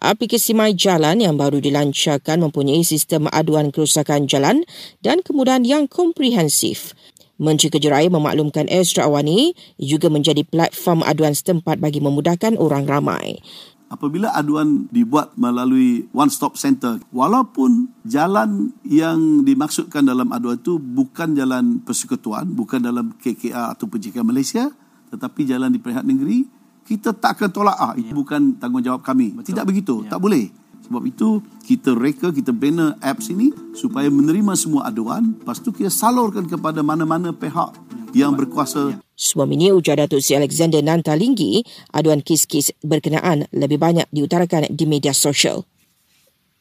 Aplikasi 0.00 0.56
My 0.56 0.72
Jalan 0.72 1.20
yang 1.20 1.36
baru 1.36 1.60
dilancarkan 1.60 2.40
mempunyai 2.40 2.80
sistem 2.88 3.28
aduan 3.28 3.68
kerusakan 3.68 4.24
jalan 4.24 4.64
dan 5.04 5.20
kemudahan 5.20 5.60
yang 5.60 5.84
komprehensif. 5.92 6.96
Menteri 7.36 7.68
Kejeraya 7.68 8.08
memaklumkan 8.08 8.64
Astra 8.72 9.04
Awani 9.04 9.52
juga 9.76 10.08
menjadi 10.08 10.40
platform 10.40 11.04
aduan 11.04 11.36
setempat 11.36 11.84
bagi 11.84 12.00
memudahkan 12.00 12.56
orang 12.56 12.88
ramai. 12.88 13.44
Apabila 13.92 14.32
aduan 14.32 14.88
dibuat 14.88 15.36
melalui 15.36 16.08
one 16.16 16.32
stop 16.32 16.56
center, 16.56 16.96
walaupun 17.12 17.92
jalan 18.08 18.72
yang 18.88 19.44
dimaksudkan 19.44 20.08
dalam 20.08 20.32
aduan 20.32 20.56
itu 20.56 20.80
bukan 20.80 21.36
jalan 21.36 21.84
persekutuan, 21.84 22.48
bukan 22.56 22.80
dalam 22.80 23.12
KKR 23.20 23.76
atau 23.76 23.84
PJK 23.84 24.24
Malaysia, 24.24 24.72
tetapi 25.12 25.44
jalan 25.44 25.68
di 25.68 25.76
Perkhidmatan 25.76 26.08
Negeri, 26.08 26.59
kita 26.90 27.14
tak 27.14 27.38
akan 27.38 27.50
tolak 27.54 27.78
ah 27.78 27.94
itu 27.94 28.10
ya. 28.10 28.18
bukan 28.18 28.58
tanggungjawab 28.58 29.06
kami. 29.06 29.38
Betul. 29.38 29.54
Tidak 29.54 29.64
begitu, 29.64 29.94
ya. 30.02 30.18
tak 30.18 30.18
boleh. 30.18 30.50
Sebab 30.90 31.06
itu 31.06 31.38
kita 31.70 31.94
reka, 31.94 32.34
kita 32.34 32.50
bina 32.50 32.98
apps 32.98 33.30
ini 33.30 33.54
supaya 33.78 34.10
menerima 34.10 34.58
semua 34.58 34.90
aduan, 34.90 35.38
lepas 35.38 35.62
tu 35.62 35.70
kita 35.70 35.86
salurkan 35.86 36.50
kepada 36.50 36.82
mana-mana 36.82 37.30
pihak 37.30 37.78
yang 38.10 38.34
berkuasa. 38.34 38.98
Semua 39.14 39.46
ini 39.46 39.70
ujar 39.70 40.02
Datuk 40.02 40.18
Si 40.18 40.34
Alexander 40.34 40.82
Nantalinggi, 40.82 41.62
aduan 41.94 42.26
kes-kes 42.26 42.74
berkenaan 42.82 43.46
lebih 43.54 43.78
banyak 43.78 44.10
diutarakan 44.10 44.66
di 44.74 44.82
media 44.90 45.14
sosial. 45.14 45.62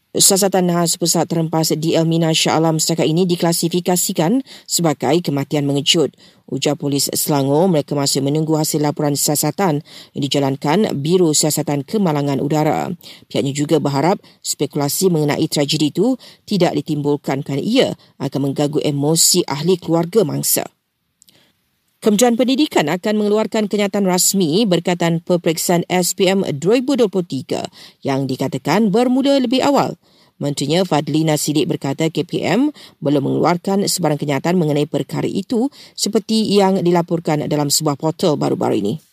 Siasatan 0.10 0.74
Nahas 0.74 0.98
Pusat 0.98 1.30
Terempas 1.30 1.70
di 1.78 1.94
Elmina 1.94 2.34
Shah 2.34 2.58
Alam 2.58 2.82
setakat 2.82 3.06
ini 3.06 3.30
diklasifikasikan 3.30 4.42
sebagai 4.66 5.22
kematian 5.22 5.70
mengejut. 5.70 6.18
Ujar 6.50 6.74
polis 6.74 7.14
Selangor, 7.14 7.70
mereka 7.70 7.94
masih 7.94 8.26
menunggu 8.26 8.58
hasil 8.58 8.82
laporan 8.82 9.14
siasatan 9.14 9.86
yang 10.18 10.22
dijalankan 10.26 10.98
Biro 10.98 11.30
Siasatan 11.30 11.86
Kemalangan 11.86 12.42
Udara. 12.42 12.90
Pihaknya 13.30 13.54
juga 13.54 13.78
berharap 13.78 14.18
spekulasi 14.42 15.14
mengenai 15.14 15.46
tragedi 15.46 15.94
itu 15.94 16.18
tidak 16.42 16.74
ditimbulkan 16.82 17.46
kerana 17.46 17.62
ia 17.62 17.94
akan 18.18 18.50
mengganggu 18.50 18.82
emosi 18.82 19.46
ahli 19.46 19.78
keluarga 19.78 20.26
mangsa. 20.26 20.66
Kementerian 22.00 22.40
Pendidikan 22.40 22.88
akan 22.88 23.20
mengeluarkan 23.20 23.68
kenyataan 23.68 24.08
rasmi 24.08 24.64
berkaitan 24.64 25.20
peperiksaan 25.20 25.84
SPM 25.92 26.48
2023 26.48 27.12
yang 28.08 28.24
dikatakan 28.24 28.88
bermula 28.88 29.36
lebih 29.36 29.60
awal. 29.60 30.00
Menterinya 30.40 30.88
Fadlina 30.88 31.36
Sidik 31.36 31.68
berkata 31.68 32.08
KPM 32.08 32.72
belum 33.04 33.20
mengeluarkan 33.20 33.84
sebarang 33.84 34.16
kenyataan 34.16 34.56
mengenai 34.56 34.88
perkara 34.88 35.28
itu 35.28 35.68
seperti 35.92 36.48
yang 36.48 36.80
dilaporkan 36.80 37.44
dalam 37.52 37.68
sebuah 37.68 38.00
portal 38.00 38.40
baru-baru 38.40 38.80
ini. 38.80 39.09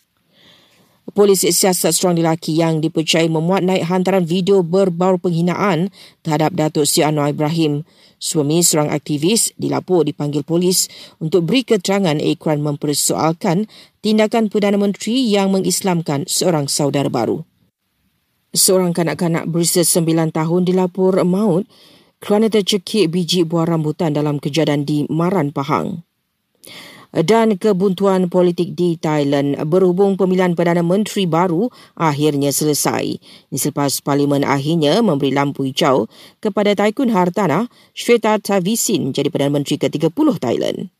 Polis 1.07 1.47
siasat 1.47 1.95
seorang 1.95 2.19
lelaki 2.19 2.59
yang 2.59 2.83
dipercayai 2.83 3.31
memuat 3.31 3.63
naik 3.63 3.87
hantaran 3.87 4.27
video 4.27 4.59
berbau 4.59 5.15
penghinaan 5.15 5.87
terhadap 6.19 6.51
Datuk 6.51 6.83
Sri 6.83 6.99
Anwar 6.99 7.31
Ibrahim. 7.31 7.87
Suami 8.19 8.59
seorang 8.59 8.91
aktivis 8.91 9.55
dilapor 9.55 10.03
dipanggil 10.03 10.43
polis 10.43 10.91
untuk 11.23 11.47
beri 11.47 11.63
keterangan 11.63 12.19
ikran 12.19 12.59
mempersoalkan 12.59 13.71
tindakan 14.03 14.51
Perdana 14.51 14.75
Menteri 14.75 15.23
yang 15.31 15.55
mengislamkan 15.55 16.27
seorang 16.27 16.67
saudara 16.67 17.07
baru. 17.07 17.47
Seorang 18.51 18.91
kanak-kanak 18.91 19.47
berusia 19.47 19.87
9 19.87 20.35
tahun 20.35 20.61
dilapor 20.67 21.23
maut 21.23 21.63
kerana 22.19 22.51
tercekik 22.51 23.07
biji 23.15 23.47
buah 23.47 23.63
rambutan 23.63 24.11
dalam 24.11 24.43
kejadian 24.43 24.83
di 24.83 25.07
Maran 25.07 25.55
Pahang 25.55 26.03
dan 27.13 27.55
kebuntuan 27.55 28.27
politik 28.27 28.75
di 28.75 28.99
Thailand 28.99 29.55
berhubung 29.69 30.19
pemilihan 30.19 30.57
Perdana 30.57 30.83
Menteri 30.83 31.23
baru 31.29 31.71
akhirnya 31.95 32.51
selesai. 32.51 33.19
Selepas 33.53 34.03
Parlimen 34.03 34.43
akhirnya 34.43 34.99
memberi 34.99 35.31
lampu 35.31 35.63
hijau 35.67 36.11
kepada 36.43 36.75
Taikun 36.75 37.13
Hartana 37.13 37.71
Shweta 37.95 38.41
Tavisin 38.41 39.11
menjadi 39.11 39.29
Perdana 39.31 39.55
Menteri 39.61 39.79
ke-30 39.79 40.27
Thailand. 40.41 40.96